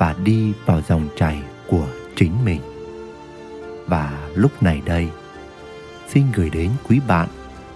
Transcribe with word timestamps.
và 0.00 0.14
đi 0.24 0.52
vào 0.66 0.82
dòng 0.82 1.08
chảy 1.16 1.42
của 1.68 1.88
chính 2.16 2.44
mình. 2.44 2.60
Và 3.86 4.28
lúc 4.34 4.62
này 4.62 4.82
đây, 4.86 5.08
xin 6.08 6.24
gửi 6.34 6.50
đến 6.50 6.70
quý 6.88 7.00
bạn 7.08 7.28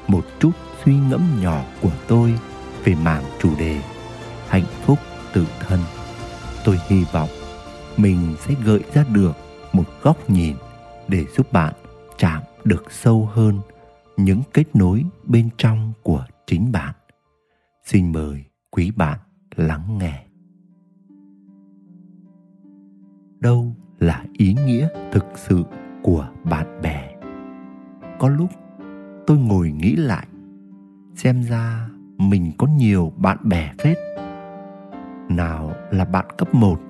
một 0.08 0.24
chút 0.40 0.50
suy 0.84 0.94
ngẫm 0.94 1.40
nhỏ 1.42 1.64
của 1.80 1.92
tôi 2.08 2.34
về 2.84 2.94
mảng 2.94 3.22
chủ 3.40 3.50
đề 3.58 3.80
hạnh 4.48 4.64
phúc 4.82 4.98
tự 5.32 5.46
thân. 5.60 5.80
Tôi 6.64 6.80
hy 6.88 7.04
vọng 7.12 7.28
mình 7.96 8.34
sẽ 8.40 8.54
gợi 8.64 8.80
ra 8.94 9.04
được 9.12 9.32
một 9.72 9.84
góc 10.02 10.30
nhìn 10.30 10.56
để 11.08 11.24
giúp 11.36 11.52
bạn 11.52 11.72
chạm 12.18 12.42
được 12.64 12.84
sâu 12.90 13.30
hơn 13.34 13.60
những 14.16 14.42
kết 14.52 14.76
nối 14.76 15.04
bên 15.24 15.48
trong 15.58 15.92
của 16.02 16.24
chính 16.46 16.72
bạn. 16.72 16.94
Xin 17.84 18.12
mời 18.12 18.44
quý 18.70 18.90
bạn 18.90 19.18
lắng 19.56 19.98
nghe. 19.98 20.23
Đâu 23.44 23.74
là 23.98 24.24
ý 24.32 24.54
nghĩa 24.66 24.88
thực 25.12 25.24
sự 25.34 25.64
của 26.02 26.28
bạn 26.44 26.82
bè. 26.82 27.10
Có 28.18 28.28
lúc 28.28 28.50
tôi 29.26 29.38
ngồi 29.38 29.70
nghĩ 29.70 29.96
lại 29.96 30.26
xem 31.14 31.42
ra 31.42 31.88
mình 32.18 32.52
có 32.58 32.66
nhiều 32.66 33.12
bạn 33.16 33.38
bè 33.42 33.72
phết. 33.78 33.96
Nào 35.28 35.72
là 35.90 36.04
bạn 36.04 36.26
cấp 36.38 36.54
1, 36.54 36.80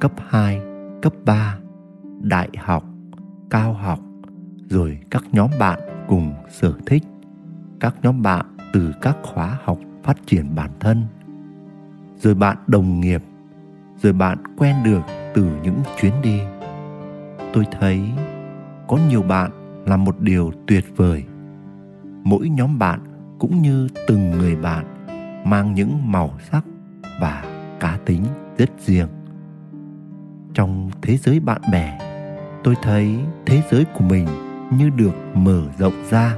cấp 0.00 0.12
2, 0.28 0.60
cấp 1.02 1.12
3, 1.24 1.58
đại 2.20 2.48
học, 2.58 2.84
cao 3.50 3.72
học, 3.72 4.00
rồi 4.68 4.98
các 5.10 5.24
nhóm 5.32 5.50
bạn 5.58 5.80
cùng 6.08 6.34
sở 6.48 6.72
thích, 6.86 7.02
các 7.80 7.94
nhóm 8.02 8.22
bạn 8.22 8.46
từ 8.72 8.92
các 9.00 9.16
khóa 9.22 9.58
học 9.64 9.78
phát 10.02 10.16
triển 10.26 10.54
bản 10.54 10.70
thân, 10.80 11.02
rồi 12.16 12.34
bạn 12.34 12.56
đồng 12.66 13.00
nghiệp, 13.00 13.22
rồi 13.96 14.12
bạn 14.12 14.38
quen 14.56 14.76
được 14.84 15.02
từ 15.34 15.48
những 15.62 15.82
chuyến 16.00 16.12
đi. 16.22 16.40
Tôi 17.52 17.66
thấy 17.80 18.00
có 18.88 18.98
nhiều 19.08 19.22
bạn 19.22 19.50
là 19.86 19.96
một 19.96 20.20
điều 20.20 20.52
tuyệt 20.66 20.84
vời. 20.96 21.24
Mỗi 22.24 22.48
nhóm 22.48 22.78
bạn 22.78 23.00
cũng 23.38 23.62
như 23.62 23.88
từng 24.06 24.30
người 24.30 24.56
bạn 24.56 24.84
mang 25.44 25.74
những 25.74 26.12
màu 26.12 26.30
sắc 26.50 26.64
và 27.20 27.44
cá 27.80 27.98
tính 28.06 28.24
rất 28.58 28.70
riêng. 28.78 29.08
Trong 30.54 30.90
thế 31.02 31.16
giới 31.16 31.40
bạn 31.40 31.60
bè, 31.72 31.98
tôi 32.64 32.74
thấy 32.82 33.18
thế 33.46 33.62
giới 33.70 33.84
của 33.84 34.04
mình 34.04 34.26
như 34.70 34.90
được 34.90 35.14
mở 35.34 35.62
rộng 35.78 36.04
ra, 36.10 36.36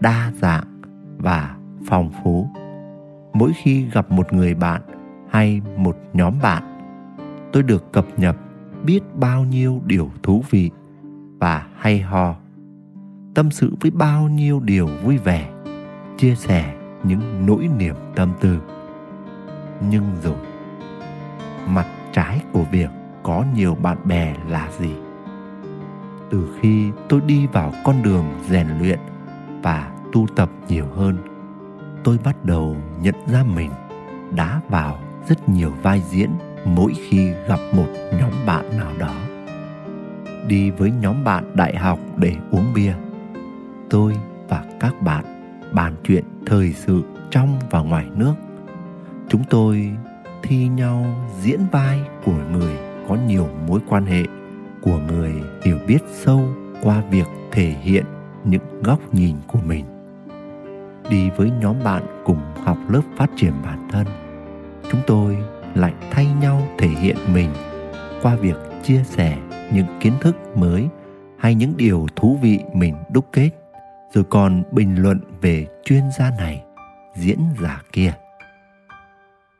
đa 0.00 0.32
dạng 0.40 0.80
và 1.18 1.56
phong 1.86 2.10
phú. 2.24 2.48
Mỗi 3.32 3.52
khi 3.62 3.84
gặp 3.92 4.10
một 4.10 4.32
người 4.32 4.54
bạn 4.54 4.82
hay 5.30 5.60
một 5.76 5.96
nhóm 6.12 6.34
bạn 6.42 6.75
tôi 7.56 7.62
được 7.62 7.92
cập 7.92 8.06
nhật 8.16 8.36
biết 8.84 9.00
bao 9.14 9.44
nhiêu 9.44 9.82
điều 9.86 10.10
thú 10.22 10.44
vị 10.50 10.70
và 11.38 11.66
hay 11.76 12.00
ho. 12.00 12.34
Tâm 13.34 13.50
sự 13.50 13.74
với 13.80 13.90
bao 13.90 14.28
nhiêu 14.28 14.60
điều 14.60 14.86
vui 14.86 15.18
vẻ, 15.18 15.50
chia 16.16 16.34
sẻ 16.34 16.76
những 17.04 17.46
nỗi 17.46 17.68
niềm 17.78 17.94
tâm 18.14 18.32
tư. 18.40 18.58
Nhưng 19.90 20.04
rồi 20.22 20.36
mặt 21.68 21.86
trái 22.12 22.40
của 22.52 22.62
việc 22.70 22.90
có 23.22 23.44
nhiều 23.54 23.74
bạn 23.74 23.98
bè 24.04 24.34
là 24.48 24.70
gì, 24.78 24.94
từ 26.30 26.56
khi 26.60 26.90
tôi 27.08 27.20
đi 27.26 27.46
vào 27.46 27.72
con 27.84 28.02
đường 28.02 28.24
rèn 28.48 28.66
luyện 28.80 28.98
và 29.62 29.90
tu 30.12 30.26
tập 30.36 30.50
nhiều 30.68 30.86
hơn, 30.96 31.16
tôi 32.04 32.18
bắt 32.24 32.44
đầu 32.44 32.76
nhận 33.02 33.14
ra 33.26 33.44
mình 33.54 33.70
đã 34.34 34.60
vào 34.68 34.98
rất 35.28 35.48
nhiều 35.48 35.72
vai 35.82 36.02
diễn 36.08 36.30
mỗi 36.64 36.92
khi 37.08 37.30
gặp 37.48 37.60
một 37.72 37.88
nhóm 38.20 38.30
bạn 38.46 38.78
nào 38.78 38.92
đó. 38.98 39.14
Đi 40.48 40.70
với 40.70 40.92
nhóm 41.00 41.24
bạn 41.24 41.44
đại 41.54 41.76
học 41.76 41.98
để 42.16 42.36
uống 42.50 42.74
bia. 42.74 42.94
Tôi 43.90 44.12
và 44.48 44.64
các 44.80 45.02
bạn 45.02 45.24
bàn 45.72 45.94
chuyện 46.04 46.24
thời 46.46 46.72
sự 46.72 47.02
trong 47.30 47.58
và 47.70 47.80
ngoài 47.80 48.06
nước. 48.14 48.34
Chúng 49.28 49.44
tôi 49.50 49.90
thi 50.42 50.68
nhau 50.68 51.06
diễn 51.40 51.60
vai 51.72 52.00
của 52.24 52.36
người 52.52 52.76
có 53.08 53.16
nhiều 53.26 53.48
mối 53.68 53.80
quan 53.88 54.06
hệ, 54.06 54.22
của 54.82 54.98
người 54.98 55.32
hiểu 55.64 55.78
biết 55.86 55.98
sâu 56.12 56.48
qua 56.82 57.02
việc 57.10 57.26
thể 57.52 57.74
hiện 57.82 58.04
những 58.44 58.82
góc 58.82 59.14
nhìn 59.14 59.36
của 59.46 59.58
mình. 59.66 59.84
Đi 61.10 61.30
với 61.36 61.50
nhóm 61.60 61.76
bạn 61.84 62.02
cùng 62.24 62.40
học 62.64 62.78
lớp 62.88 63.02
phát 63.16 63.30
triển 63.36 63.52
bản 63.64 63.88
thân. 63.92 64.06
Chúng 64.90 65.00
tôi 65.06 65.36
lại 65.76 65.94
thay 66.10 66.26
nhau 66.40 66.68
thể 66.78 66.88
hiện 66.88 67.16
mình 67.34 67.50
qua 68.22 68.36
việc 68.36 68.56
chia 68.82 69.02
sẻ 69.04 69.38
những 69.72 69.86
kiến 70.00 70.12
thức 70.20 70.36
mới 70.56 70.88
hay 71.38 71.54
những 71.54 71.72
điều 71.76 72.06
thú 72.16 72.38
vị 72.42 72.60
mình 72.74 72.94
đúc 73.12 73.26
kết. 73.32 73.50
Rồi 74.14 74.24
còn 74.30 74.62
bình 74.72 75.02
luận 75.02 75.20
về 75.40 75.66
chuyên 75.84 76.02
gia 76.18 76.30
này, 76.38 76.64
diễn 77.14 77.38
giả 77.62 77.82
kia. 77.92 78.12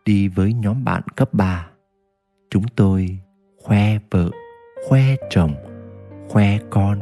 Đi 0.04 0.28
với 0.28 0.52
nhóm 0.52 0.84
bạn 0.84 1.02
cấp 1.16 1.28
3 1.32 1.66
chúng 2.50 2.68
tôi 2.76 3.18
khoe 3.62 3.98
vợ, 4.10 4.30
khoe 4.88 5.02
chồng, 5.30 5.54
khoe 6.28 6.58
con, 6.70 6.98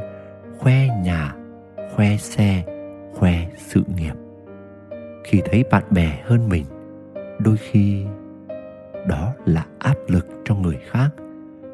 khoe 0.59 0.89
nhà, 1.05 1.35
khoe 1.95 2.17
xe, 2.17 2.65
khoe 3.15 3.47
sự 3.57 3.83
nghiệp. 3.97 4.15
Khi 5.25 5.43
thấy 5.45 5.65
bạn 5.71 5.85
bè 5.91 6.21
hơn 6.25 6.49
mình, 6.49 6.65
đôi 7.39 7.57
khi 7.57 8.05
đó 9.09 9.33
là 9.47 9.67
áp 9.79 9.97
lực 10.09 10.27
cho 10.45 10.55
người 10.55 10.79
khác, 10.91 11.09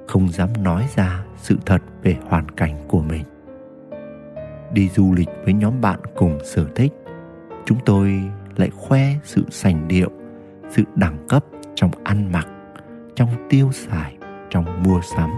không 0.09 0.29
dám 0.29 0.49
nói 0.63 0.87
ra 0.97 1.25
sự 1.37 1.57
thật 1.67 1.83
về 2.03 2.17
hoàn 2.29 2.49
cảnh 2.49 2.77
của 2.89 3.03
mình. 3.03 3.23
Đi 4.73 4.89
du 4.89 5.15
lịch 5.15 5.29
với 5.45 5.55
nhóm 5.55 5.81
bạn 5.81 6.01
cùng 6.17 6.39
sở 6.45 6.65
thích, 6.75 6.93
chúng 7.65 7.79
tôi 7.85 8.23
lại 8.57 8.71
khoe 8.77 9.03
sự 9.25 9.45
sành 9.51 9.89
điệu, 9.89 10.11
sự 10.69 10.83
đẳng 10.95 11.27
cấp 11.29 11.45
trong 11.75 11.91
ăn 12.05 12.33
mặc, 12.33 12.49
trong 13.17 13.29
tiêu 13.51 13.73
xài, 13.73 14.17
trong 14.51 14.83
mua 14.83 15.01
sắm. 15.17 15.31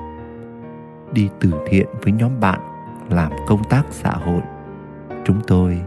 Đi 1.12 1.28
từ 1.40 1.50
thiện 1.66 1.86
với 2.02 2.12
nhóm 2.12 2.40
bạn, 2.40 2.60
làm 3.10 3.32
công 3.46 3.64
tác 3.70 3.82
xã 3.90 4.10
hội, 4.10 4.40
chúng 5.24 5.40
tôi 5.46 5.80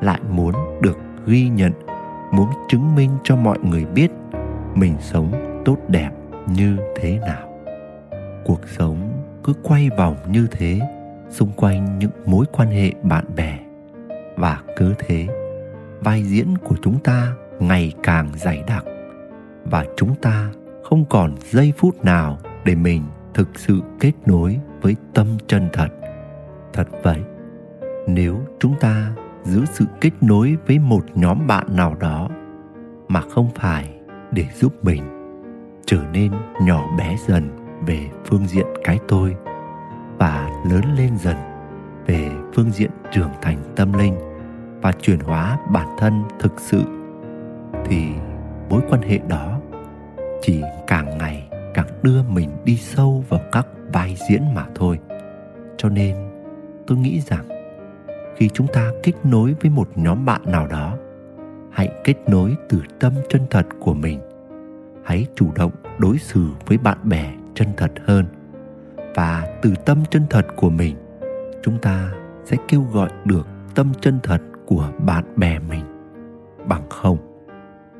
lại 0.00 0.20
muốn 0.30 0.54
được 0.82 0.98
ghi 1.26 1.48
nhận, 1.48 1.72
muốn 2.32 2.48
chứng 2.68 2.94
minh 2.94 3.10
cho 3.22 3.36
mọi 3.36 3.58
người 3.58 3.84
biết 3.84 4.10
mình 4.76 4.96
sống 5.00 5.32
tốt 5.64 5.78
đẹp 5.88 6.10
như 6.46 6.76
thế 6.96 7.18
nào. 7.18 7.48
Cuộc 8.44 8.60
sống 8.68 9.22
cứ 9.44 9.52
quay 9.62 9.90
vòng 9.98 10.16
như 10.28 10.46
thế, 10.50 10.80
xung 11.30 11.50
quanh 11.56 11.98
những 11.98 12.10
mối 12.26 12.44
quan 12.52 12.68
hệ 12.68 12.92
bạn 13.02 13.24
bè. 13.36 13.58
Và 14.36 14.62
cứ 14.76 14.94
thế, 14.98 15.26
vai 16.00 16.22
diễn 16.22 16.58
của 16.58 16.76
chúng 16.82 16.98
ta 16.98 17.32
ngày 17.60 17.92
càng 18.02 18.28
dày 18.34 18.64
đặc. 18.66 18.84
Và 19.64 19.84
chúng 19.96 20.14
ta 20.14 20.50
không 20.84 21.04
còn 21.04 21.34
giây 21.50 21.72
phút 21.76 22.04
nào 22.04 22.38
để 22.64 22.74
mình 22.74 23.02
thực 23.34 23.58
sự 23.58 23.80
kết 24.00 24.12
nối 24.26 24.58
với 24.82 24.96
tâm 25.14 25.26
chân 25.46 25.68
thật. 25.72 25.88
Thật 26.72 26.88
vậy, 27.02 27.20
nếu 28.06 28.38
chúng 28.58 28.74
ta 28.80 29.12
giữ 29.44 29.64
sự 29.72 29.84
kết 30.00 30.12
nối 30.20 30.56
với 30.66 30.78
một 30.78 31.04
nhóm 31.14 31.46
bạn 31.46 31.66
nào 31.76 31.94
đó 31.94 32.28
mà 33.08 33.20
không 33.20 33.48
phải 33.54 33.95
để 34.32 34.44
giúp 34.54 34.84
mình 34.84 35.02
trở 35.86 35.98
nên 36.12 36.32
nhỏ 36.62 36.96
bé 36.98 37.16
dần 37.26 37.48
về 37.86 38.00
phương 38.24 38.46
diện 38.46 38.66
cái 38.84 38.98
tôi 39.08 39.36
và 40.18 40.50
lớn 40.70 40.84
lên 40.96 41.18
dần 41.18 41.36
về 42.06 42.30
phương 42.54 42.70
diện 42.70 42.90
trưởng 43.12 43.30
thành 43.42 43.58
tâm 43.76 43.92
linh 43.92 44.14
và 44.82 44.92
chuyển 44.92 45.18
hóa 45.18 45.58
bản 45.72 45.88
thân 45.98 46.22
thực 46.38 46.60
sự, 46.60 46.82
thì 47.84 48.06
mối 48.70 48.80
quan 48.90 49.02
hệ 49.02 49.18
đó 49.28 49.60
chỉ 50.42 50.62
càng 50.86 51.18
ngày 51.18 51.48
càng 51.74 51.86
đưa 52.02 52.22
mình 52.22 52.50
đi 52.64 52.76
sâu 52.76 53.24
vào 53.28 53.40
các 53.52 53.66
vai 53.92 54.16
diễn 54.28 54.54
mà 54.54 54.66
thôi. 54.74 54.98
Cho 55.76 55.88
nên, 55.88 56.16
tôi 56.86 56.98
nghĩ 56.98 57.20
rằng 57.20 57.48
khi 58.36 58.48
chúng 58.48 58.66
ta 58.66 58.90
kết 59.02 59.12
nối 59.24 59.54
với 59.60 59.70
một 59.70 59.88
nhóm 59.94 60.24
bạn 60.24 60.40
nào 60.46 60.66
đó 60.66 60.95
hãy 61.76 61.90
kết 62.04 62.14
nối 62.26 62.56
từ 62.68 62.82
tâm 63.00 63.12
chân 63.28 63.42
thật 63.50 63.66
của 63.80 63.94
mình. 63.94 64.20
Hãy 65.04 65.26
chủ 65.34 65.52
động 65.54 65.72
đối 65.98 66.18
xử 66.18 66.46
với 66.66 66.78
bạn 66.78 66.98
bè 67.04 67.34
chân 67.54 67.68
thật 67.76 67.92
hơn. 68.04 68.26
Và 69.14 69.58
từ 69.62 69.74
tâm 69.84 69.98
chân 70.10 70.26
thật 70.30 70.46
của 70.56 70.70
mình, 70.70 70.96
chúng 71.62 71.78
ta 71.78 72.12
sẽ 72.44 72.56
kêu 72.68 72.82
gọi 72.92 73.10
được 73.24 73.46
tâm 73.74 73.92
chân 74.00 74.18
thật 74.22 74.42
của 74.66 74.90
bạn 74.98 75.24
bè 75.36 75.58
mình. 75.58 75.84
Bằng 76.66 76.88
không, 76.88 77.18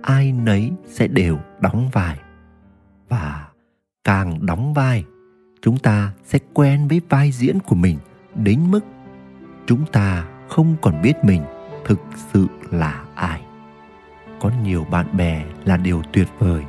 ai 0.02 0.32
nấy 0.32 0.72
sẽ 0.86 1.08
đều 1.08 1.38
đóng 1.60 1.88
vai. 1.92 2.18
Và 3.08 3.48
càng 4.04 4.46
đóng 4.46 4.74
vai, 4.74 5.04
chúng 5.62 5.78
ta 5.78 6.12
sẽ 6.24 6.38
quen 6.54 6.88
với 6.88 7.00
vai 7.08 7.30
diễn 7.30 7.58
của 7.60 7.76
mình 7.76 7.98
đến 8.34 8.70
mức 8.70 8.80
chúng 9.66 9.84
ta 9.92 10.28
không 10.48 10.76
còn 10.82 11.02
biết 11.02 11.14
mình 11.22 11.42
thực 11.84 12.00
sự 12.32 12.46
là 12.70 13.04
ai 13.14 13.45
có 14.46 14.52
nhiều 14.62 14.86
bạn 14.90 15.16
bè 15.16 15.44
là 15.64 15.76
điều 15.76 16.02
tuyệt 16.12 16.28
vời. 16.38 16.64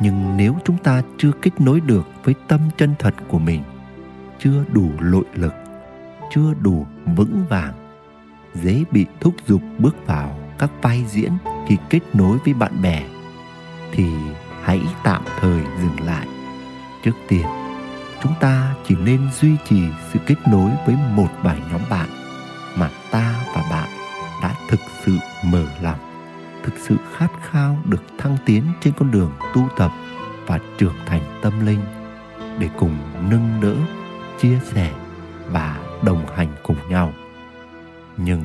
Nhưng 0.00 0.36
nếu 0.36 0.54
chúng 0.64 0.78
ta 0.78 1.02
chưa 1.18 1.30
kết 1.42 1.60
nối 1.60 1.80
được 1.80 2.06
với 2.24 2.34
tâm 2.48 2.60
chân 2.76 2.94
thật 2.98 3.14
của 3.28 3.38
mình, 3.38 3.62
chưa 4.38 4.64
đủ 4.72 4.90
nội 5.00 5.24
lực, 5.34 5.54
chưa 6.34 6.54
đủ 6.60 6.86
vững 7.16 7.44
vàng, 7.48 7.72
dễ 8.54 8.84
bị 8.90 9.06
thúc 9.20 9.34
giục 9.46 9.62
bước 9.78 10.06
vào 10.06 10.38
các 10.58 10.70
vai 10.82 11.04
diễn 11.08 11.32
khi 11.68 11.76
kết 11.90 12.00
nối 12.12 12.38
với 12.44 12.54
bạn 12.54 12.82
bè, 12.82 13.02
thì 13.92 14.06
hãy 14.62 14.80
tạm 15.04 15.22
thời 15.40 15.60
dừng 15.82 16.06
lại. 16.06 16.26
Trước 17.04 17.14
tiên, 17.28 17.46
chúng 18.22 18.32
ta 18.40 18.74
chỉ 18.86 18.96
nên 19.04 19.20
duy 19.40 19.56
trì 19.68 19.82
sự 20.12 20.18
kết 20.26 20.36
nối 20.48 20.70
với 20.86 20.96
một 21.14 21.28
vài 21.42 21.60
nhóm 21.70 21.80
bạn 21.90 22.08
mà 22.76 22.90
ta 23.10 23.34
và 23.54 23.62
bạn 23.70 23.88
đã 24.42 24.54
thực 24.68 24.80
sự 25.04 25.16
mở 25.44 25.64
lòng 25.82 26.07
thực 26.68 26.78
sự 26.78 26.96
khát 27.16 27.30
khao 27.42 27.76
được 27.84 28.02
thăng 28.18 28.36
tiến 28.46 28.62
trên 28.80 28.94
con 28.98 29.10
đường 29.10 29.32
tu 29.54 29.62
tập 29.76 29.90
và 30.46 30.58
trưởng 30.78 30.94
thành 31.06 31.22
tâm 31.42 31.66
linh 31.66 31.80
để 32.58 32.68
cùng 32.78 32.98
nâng 33.30 33.60
đỡ, 33.62 33.74
chia 34.40 34.58
sẻ 34.72 34.92
và 35.50 35.78
đồng 36.04 36.26
hành 36.36 36.48
cùng 36.62 36.76
nhau. 36.88 37.12
Nhưng 38.16 38.44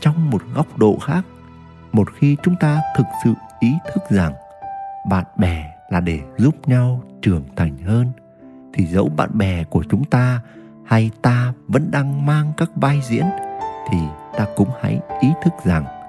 trong 0.00 0.30
một 0.30 0.42
góc 0.54 0.78
độ 0.78 0.98
khác, 1.02 1.24
một 1.92 2.08
khi 2.14 2.36
chúng 2.42 2.54
ta 2.60 2.80
thực 2.96 3.06
sự 3.24 3.34
ý 3.60 3.72
thức 3.94 4.02
rằng 4.10 4.32
bạn 5.10 5.24
bè 5.36 5.74
là 5.90 6.00
để 6.00 6.20
giúp 6.38 6.68
nhau 6.68 7.02
trưởng 7.22 7.44
thành 7.56 7.78
hơn, 7.86 8.12
thì 8.74 8.86
dẫu 8.86 9.08
bạn 9.08 9.38
bè 9.38 9.64
của 9.64 9.84
chúng 9.90 10.04
ta 10.04 10.40
hay 10.86 11.10
ta 11.22 11.52
vẫn 11.68 11.90
đang 11.90 12.26
mang 12.26 12.52
các 12.56 12.70
vai 12.76 13.00
diễn, 13.08 13.24
thì 13.90 13.98
ta 14.38 14.46
cũng 14.56 14.68
hãy 14.82 15.00
ý 15.20 15.28
thức 15.44 15.52
rằng 15.64 15.99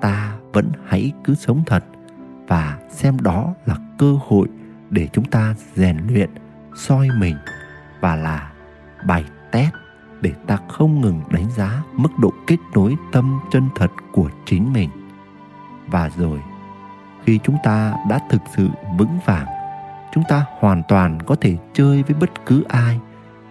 ta 0.00 0.36
vẫn 0.52 0.72
hãy 0.86 1.12
cứ 1.24 1.34
sống 1.34 1.62
thật 1.66 1.84
và 2.48 2.78
xem 2.90 3.16
đó 3.20 3.54
là 3.66 3.76
cơ 3.98 4.18
hội 4.28 4.48
để 4.90 5.08
chúng 5.12 5.24
ta 5.24 5.54
rèn 5.74 5.96
luyện, 6.08 6.30
soi 6.76 7.08
mình 7.18 7.36
và 8.00 8.16
là 8.16 8.52
bài 9.06 9.24
test 9.52 9.72
để 10.20 10.32
ta 10.46 10.58
không 10.68 11.00
ngừng 11.00 11.20
đánh 11.30 11.50
giá 11.50 11.82
mức 11.92 12.08
độ 12.18 12.32
kết 12.46 12.56
nối 12.74 12.96
tâm 13.12 13.40
chân 13.52 13.68
thật 13.74 13.90
của 14.12 14.30
chính 14.44 14.72
mình. 14.72 14.90
Và 15.86 16.10
rồi, 16.16 16.40
khi 17.24 17.38
chúng 17.44 17.56
ta 17.64 17.94
đã 18.08 18.18
thực 18.30 18.42
sự 18.56 18.68
vững 18.98 19.18
vàng, 19.24 19.46
chúng 20.12 20.24
ta 20.28 20.44
hoàn 20.58 20.82
toàn 20.88 21.18
có 21.26 21.36
thể 21.40 21.56
chơi 21.72 22.02
với 22.02 22.16
bất 22.20 22.30
cứ 22.46 22.64
ai 22.68 23.00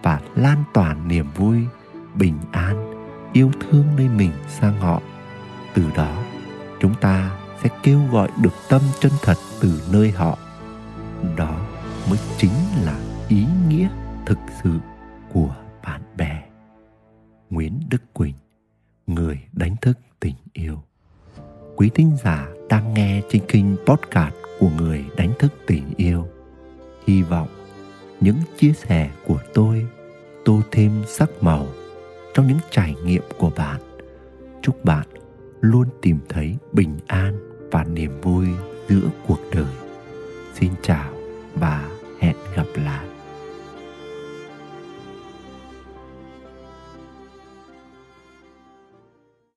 và 0.02 0.20
lan 0.34 0.64
tỏa 0.74 0.94
niềm 0.94 1.26
vui, 1.36 1.66
bình 2.14 2.38
an, 2.52 2.92
yêu 3.32 3.50
thương 3.60 3.84
nơi 3.96 4.08
mình 4.08 4.32
sang 4.48 4.80
họ. 4.80 5.00
Từ 5.74 5.82
đó 5.96 6.16
chúng 6.80 6.94
ta 7.00 7.38
sẽ 7.62 7.68
kêu 7.82 8.00
gọi 8.12 8.28
được 8.42 8.54
tâm 8.68 8.80
chân 9.00 9.12
thật 9.22 9.36
từ 9.60 9.82
nơi 9.92 10.10
họ. 10.10 10.38
Đó 11.36 11.66
mới 12.10 12.18
chính 12.38 12.54
là 12.84 12.98
ý 13.28 13.44
nghĩa 13.68 13.88
thực 14.26 14.38
sự 14.62 14.70
của 15.32 15.54
bạn 15.84 16.00
bè. 16.16 16.42
Nguyễn 17.50 17.80
đức 17.90 18.02
quỳnh, 18.12 18.34
người 19.06 19.40
đánh 19.52 19.76
thức 19.82 19.98
tình 20.20 20.34
yêu. 20.52 20.82
Quý 21.76 21.90
thính 21.94 22.16
giả 22.24 22.48
đang 22.68 22.94
nghe 22.94 23.22
trên 23.30 23.42
kênh 23.48 23.76
podcast 23.86 24.34
của 24.58 24.70
người 24.76 25.04
đánh 25.16 25.32
thức 25.38 25.52
tình 25.66 25.84
yêu. 25.96 26.26
Hy 27.06 27.22
vọng 27.22 27.48
những 28.20 28.36
chia 28.58 28.72
sẻ 28.72 29.10
của 29.26 29.40
tôi 29.54 29.86
tô 30.44 30.60
thêm 30.70 31.04
sắc 31.08 31.30
màu 31.40 31.66
trong 32.34 32.46
những 32.46 32.58
trải 32.70 32.94
nghiệm 33.04 33.22
của 33.38 33.50
bạn. 33.56 33.80
Chúc 34.62 34.84
bạn 34.84 35.06
luôn 35.60 35.88
tìm 36.02 36.18
thấy 36.28 36.56
bình 36.72 36.98
an 37.06 37.34
và 37.70 37.84
niềm 37.84 38.20
vui 38.22 38.46
giữa 38.88 39.10
cuộc 39.26 39.40
đời. 39.54 39.74
Xin 40.54 40.70
chào. 40.82 41.15